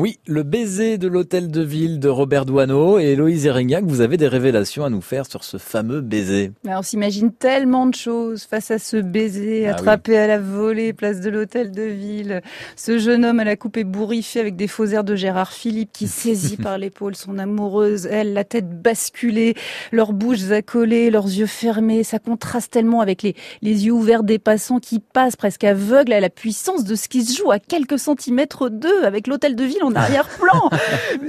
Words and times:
Oui, 0.00 0.18
le 0.26 0.44
baiser 0.44 0.96
de 0.96 1.08
l'hôtel 1.08 1.50
de 1.50 1.60
ville 1.60 2.00
de 2.00 2.08
Robert 2.08 2.46
Doisneau 2.46 2.98
et 2.98 3.08
Héloïse 3.08 3.44
Erignac, 3.44 3.84
vous 3.84 4.00
avez 4.00 4.16
des 4.16 4.28
révélations 4.28 4.82
à 4.82 4.88
nous 4.88 5.02
faire 5.02 5.26
sur 5.26 5.44
ce 5.44 5.58
fameux 5.58 6.00
baiser. 6.00 6.52
on 6.64 6.80
s'imagine 6.80 7.30
tellement 7.30 7.84
de 7.84 7.94
choses 7.94 8.44
face 8.44 8.70
à 8.70 8.78
ce 8.78 8.96
baiser 8.96 9.66
ah 9.66 9.72
attrapé 9.72 10.16
à 10.16 10.26
la 10.26 10.38
volée, 10.38 10.94
place 10.94 11.20
de 11.20 11.28
l'hôtel 11.28 11.70
de 11.70 11.82
ville. 11.82 12.40
Ce 12.76 12.98
jeune 12.98 13.26
homme 13.26 13.40
à 13.40 13.44
la 13.44 13.56
coupe 13.56 13.76
ébouriffée 13.76 14.40
avec 14.40 14.56
des 14.56 14.68
faux 14.68 14.86
airs 14.86 15.04
de 15.04 15.14
Gérard 15.14 15.52
Philippe 15.52 15.92
qui 15.92 16.08
saisit 16.08 16.56
par 16.56 16.78
l'épaule 16.78 17.14
son 17.14 17.38
amoureuse, 17.38 18.06
elle, 18.06 18.32
la 18.32 18.44
tête 18.44 18.80
basculée, 18.80 19.54
leurs 19.92 20.14
bouches 20.14 20.50
accolées, 20.50 21.10
leurs 21.10 21.26
yeux 21.28 21.44
fermés. 21.44 22.04
Ça 22.04 22.18
contraste 22.18 22.72
tellement 22.72 23.02
avec 23.02 23.22
les, 23.22 23.36
les 23.60 23.84
yeux 23.84 23.92
ouverts 23.92 24.22
des 24.22 24.38
passants 24.38 24.78
qui 24.78 24.98
passent 24.98 25.36
presque 25.36 25.64
aveugles 25.64 26.14
à 26.14 26.20
la 26.20 26.30
puissance 26.30 26.84
de 26.84 26.94
ce 26.94 27.06
qui 27.06 27.22
se 27.22 27.36
joue 27.36 27.50
à 27.50 27.58
quelques 27.58 27.98
centimètres 27.98 28.70
d'eux 28.70 29.04
avec 29.04 29.26
l'hôtel 29.26 29.54
de 29.54 29.64
ville 29.64 29.84
en 29.90 29.94
arrière-plan. 29.94 30.70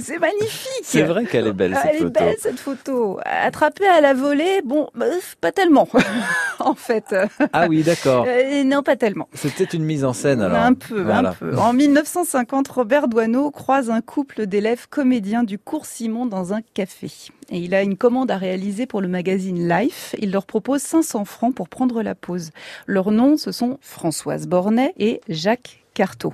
c'est 0.00 0.18
magnifique. 0.18 0.82
C'est 0.82 1.02
vrai 1.02 1.24
qu'elle 1.24 1.46
est 1.46 1.52
belle, 1.52 1.74
cette 1.74 1.94
Elle 1.94 2.06
est 2.06 2.10
belle, 2.10 2.36
cette 2.38 2.58
photo. 2.58 3.18
Attrapée 3.24 3.86
à 3.86 4.00
la 4.00 4.14
volée, 4.14 4.62
bon, 4.64 4.88
bah, 4.94 5.06
pas 5.40 5.52
tellement, 5.52 5.88
en 6.58 6.74
fait. 6.74 7.14
Ah 7.52 7.66
oui, 7.68 7.82
d'accord. 7.82 8.26
Euh, 8.28 8.64
non, 8.64 8.82
pas 8.82 8.96
tellement. 8.96 9.28
C'était 9.34 9.64
une 9.64 9.84
mise 9.84 10.04
en 10.04 10.12
scène, 10.12 10.40
alors. 10.40 10.58
Un 10.58 10.74
peu, 10.74 11.10
un 11.10 11.32
peu. 11.32 11.56
En 11.56 11.72
1950, 11.72 12.68
Robert 12.68 13.08
Doisneau 13.08 13.50
croise 13.50 13.90
un 13.90 14.00
couple 14.00 14.46
d'élèves 14.46 14.88
comédiens 14.88 15.42
du 15.42 15.58
cours 15.58 15.86
Simon 15.86 16.26
dans 16.26 16.52
un 16.52 16.60
café. 16.74 17.10
Et 17.50 17.58
il 17.58 17.74
a 17.74 17.82
une 17.82 17.96
commande 17.96 18.30
à 18.30 18.36
réaliser 18.36 18.86
pour 18.86 19.00
le 19.00 19.08
magazine 19.08 19.68
Life. 19.68 20.14
Il 20.18 20.32
leur 20.32 20.46
propose 20.46 20.82
500 20.82 21.24
francs 21.24 21.54
pour 21.54 21.68
prendre 21.68 22.02
la 22.02 22.14
pause. 22.14 22.50
Leurs 22.86 23.10
noms, 23.10 23.36
ce 23.36 23.52
sont 23.52 23.78
Françoise 23.80 24.46
Bornet 24.46 24.92
et 24.98 25.20
Jacques 25.28 25.84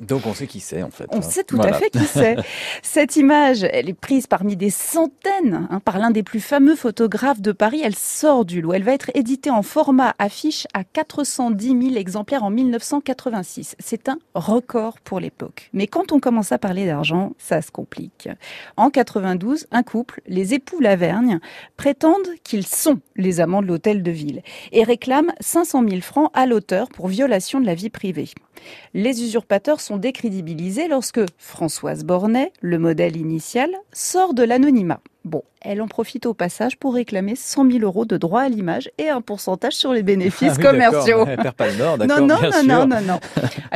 donc 0.06 0.26
on 0.26 0.34
sait 0.34 0.46
qui 0.46 0.60
c'est 0.60 0.82
en 0.82 0.90
fait. 0.90 1.06
On 1.10 1.18
hein. 1.18 1.22
sait 1.22 1.44
tout 1.44 1.60
à 1.60 1.72
fait 1.72 1.90
qui 1.90 2.04
c'est. 2.04 2.36
Cette 2.82 3.16
image, 3.16 3.64
elle 3.64 3.88
est 3.88 3.94
prise 3.94 4.26
parmi 4.26 4.56
des 4.56 4.70
centaines 4.70 5.68
hein, 5.70 5.80
par 5.80 5.98
l'un 5.98 6.10
des 6.10 6.22
plus 6.22 6.40
fameux 6.40 6.76
photographes 6.76 7.40
de 7.40 7.52
Paris. 7.52 7.80
Elle 7.82 7.94
sort 7.94 8.44
du 8.44 8.60
lot. 8.60 8.72
Elle 8.72 8.82
va 8.82 8.92
être 8.92 9.10
éditée 9.14 9.50
en 9.50 9.62
format 9.62 10.14
affiche 10.18 10.66
à 10.74 10.84
410 10.84 11.66
000 11.68 11.96
exemplaires 11.96 12.44
en 12.44 12.50
1986. 12.50 13.76
C'est 13.78 14.08
un 14.08 14.18
record 14.34 14.98
pour 15.00 15.20
l'époque. 15.20 15.70
Mais 15.72 15.86
quand 15.86 16.12
on 16.12 16.20
commence 16.20 16.52
à 16.52 16.58
parler 16.58 16.86
d'argent, 16.86 17.32
ça 17.38 17.62
se 17.62 17.70
complique. 17.70 18.28
En 18.76 18.90
92, 18.90 19.66
un 19.70 19.82
couple, 19.82 20.20
les 20.26 20.54
époux 20.54 20.80
Lavergne, 20.80 21.40
prétendent 21.76 22.28
qu'ils 22.42 22.66
sont 22.66 23.00
les 23.16 23.40
amants 23.40 23.62
de 23.62 23.66
l'hôtel 23.66 24.02
de 24.02 24.10
ville 24.10 24.42
et 24.72 24.82
réclament 24.82 25.32
500 25.40 25.88
000 25.88 26.00
francs 26.00 26.30
à 26.34 26.46
l'auteur 26.46 26.88
pour 26.88 27.08
violation 27.08 27.60
de 27.60 27.66
la 27.66 27.74
vie 27.74 27.90
privée. 27.90 28.28
Les 28.94 29.22
usurpateurs 29.22 29.80
sont 29.80 29.96
décrédibilisés 29.96 30.88
lorsque 30.88 31.20
Françoise 31.38 32.04
Bornet, 32.04 32.52
le 32.60 32.78
modèle 32.78 33.16
initial, 33.16 33.70
sort 33.92 34.34
de 34.34 34.42
l'anonymat. 34.42 35.00
Bon, 35.24 35.42
elle 35.62 35.80
en 35.80 35.88
profite 35.88 36.26
au 36.26 36.34
passage 36.34 36.76
pour 36.78 36.94
réclamer 36.94 37.34
100 37.34 37.70
000 37.70 37.84
euros 37.84 38.04
de 38.04 38.18
droit 38.18 38.42
à 38.42 38.48
l'image 38.50 38.90
et 38.98 39.08
un 39.08 39.22
pourcentage 39.22 39.72
sur 39.72 39.92
les 39.92 40.02
bénéfices 40.12 40.56
ah 40.58 40.62
commerciaux. 40.62 41.24
Elle 41.26 41.38
perd 41.38 41.54
pas 41.54 41.68
le 41.68 41.76
nord, 41.76 41.98
non, 41.98 42.06
non, 42.06 42.26
non, 42.26 42.62
non, 42.62 42.86
non, 42.86 43.00
non, 43.00 43.20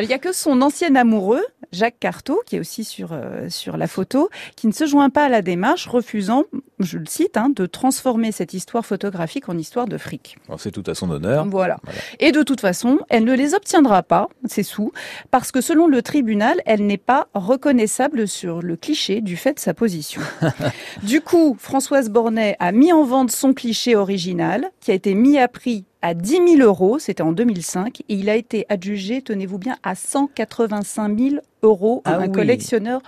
Il 0.00 0.09
n'y 0.09 0.14
a 0.14 0.19
que 0.19 0.33
son 0.33 0.61
ancien 0.61 0.94
amoureux, 0.94 1.44
Jacques 1.72 1.98
Carteau, 2.00 2.41
qui 2.47 2.56
est 2.56 2.61
aussi 2.61 2.84
sur, 2.84 3.11
euh, 3.12 3.48
sur 3.48 3.77
la 3.77 3.86
photo, 3.86 4.28
qui 4.56 4.66
ne 4.66 4.72
se 4.72 4.86
joint 4.86 5.11
pas 5.11 5.24
à 5.24 5.28
la 5.28 5.42
démarche, 5.42 5.86
refusant, 5.86 6.44
je 6.80 6.98
le 6.98 7.06
cite, 7.06 7.36
hein, 7.36 7.50
de 7.55 7.66
transformer 7.66 8.33
cette 8.33 8.55
histoire 8.55 8.84
photographique 8.86 9.48
en 9.48 9.58
histoire 9.58 9.86
de 9.86 9.98
fric. 9.98 10.38
C'est 10.56 10.70
tout 10.70 10.84
à 10.86 10.94
son 10.94 11.10
honneur. 11.10 11.47
Voilà. 11.47 11.78
voilà. 11.83 12.00
Et 12.20 12.33
de 12.33 12.42
toute 12.42 12.60
façon, 12.60 13.00
elle 13.08 13.25
ne 13.25 13.34
les 13.34 13.55
obtiendra 13.55 14.02
pas, 14.02 14.28
ces 14.47 14.62
sous, 14.62 14.92
parce 15.30 15.52
que 15.52 15.60
selon 15.60 15.86
le 15.86 16.02
tribunal, 16.02 16.60
elle 16.66 16.86
n'est 16.86 16.97
pas 16.97 17.28
reconnaissable 17.34 18.28
sur 18.28 18.62
le 18.62 18.77
cliché 18.77 19.20
du 19.20 19.36
fait 19.36 19.55
de 19.55 19.58
sa 19.58 19.75
position. 19.75 20.22
du 21.03 21.20
coup, 21.20 21.56
Françoise 21.58 22.08
Bornet 22.10 22.56
a 22.60 22.72
mis 22.72 22.92
en 22.92 23.05
vente 23.05 23.30
son 23.30 23.53
cliché 23.53 23.97
original, 23.97 24.70
qui 24.80 24.91
a 24.91 24.94
été 24.94 25.14
mis 25.14 25.38
à 25.38 25.48
prix 25.48 25.84
à 26.02 26.14
10 26.14 26.56
000 26.56 26.56
euros, 26.60 26.98
c'était 26.98 27.22
en 27.22 27.32
2005, 27.32 28.00
et 28.00 28.14
il 28.14 28.31
a 28.31 28.36
été 28.36 28.66
adjugé, 28.69 29.22
tenez-vous 29.22 29.59
bien, 29.59 29.76
à 29.82 29.94
185 29.94 31.19
000 31.19 31.36
euros 31.62 32.03
à 32.04 32.14
ah 32.14 32.19
un 32.19 32.28
collectionneur 32.28 33.03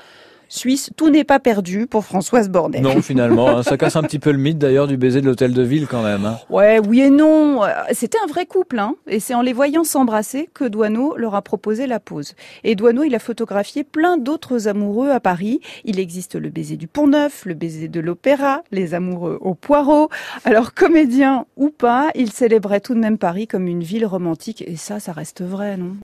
suisse, 0.50 0.90
tout 0.96 1.08
n'est 1.08 1.24
pas 1.24 1.38
perdu 1.38 1.86
pour 1.86 2.04
Françoise 2.04 2.50
Bornet. 2.50 2.80
Non, 2.80 3.00
finalement, 3.00 3.48
hein, 3.48 3.62
ça 3.62 3.78
casse 3.78 3.96
un 3.96 4.02
petit 4.02 4.18
peu 4.18 4.32
le 4.32 4.38
mythe 4.38 4.58
d'ailleurs 4.58 4.86
du 4.86 4.98
baiser 4.98 5.22
de 5.22 5.26
l'hôtel 5.26 5.54
de 5.54 5.62
ville 5.62 5.86
quand 5.86 6.02
même. 6.02 6.26
Hein. 6.26 6.38
Ouais, 6.50 6.78
oui 6.78 7.00
et 7.00 7.10
non. 7.10 7.62
C'était 7.92 8.18
un 8.22 8.26
vrai 8.26 8.44
couple, 8.44 8.78
hein, 8.78 8.94
et 9.06 9.20
c'est 9.20 9.34
en 9.34 9.42
les 9.42 9.52
voyant 9.52 9.84
s'embrasser 9.84 10.50
que 10.52 10.64
Douaneau 10.64 11.16
leur 11.16 11.34
a 11.34 11.42
proposé 11.42 11.86
la 11.86 12.00
pause. 12.00 12.34
Et 12.64 12.74
Douaneau, 12.74 13.04
il 13.04 13.14
a 13.14 13.18
photographié 13.18 13.84
plein 13.84 14.18
d'autres 14.18 14.68
amoureux 14.68 15.10
à 15.10 15.20
Paris. 15.20 15.60
Il 15.84 15.98
existe 15.98 16.34
le 16.34 16.50
baiser 16.50 16.76
du 16.76 16.88
Pont 16.88 17.06
Neuf, 17.06 17.44
le 17.46 17.54
baiser 17.54 17.88
de 17.88 18.00
l'Opéra, 18.00 18.62
les 18.72 18.92
amoureux 18.94 19.38
au 19.40 19.54
Poireau. 19.54 20.08
Alors, 20.44 20.74
comédien 20.74 21.46
ou 21.56 21.70
pas, 21.70 22.10
il 22.14 22.32
célébrait 22.32 22.80
tout 22.80 22.94
de 22.94 23.00
même 23.00 23.18
Paris 23.18 23.46
comme 23.46 23.68
une 23.68 23.82
ville 23.82 24.06
romantique, 24.06 24.64
et 24.66 24.76
ça, 24.76 24.98
ça 24.98 25.12
reste 25.12 25.42
vrai, 25.42 25.76
non? 25.76 25.96